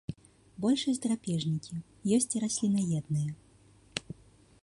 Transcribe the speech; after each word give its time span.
Большасць 0.63 1.01
драпежнікі, 1.03 1.73
ёсць 2.17 2.29
і 2.39 2.43
раслінаедныя. 2.45 4.19